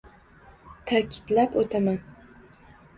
[0.93, 2.03] Ta’kidlab o‘taman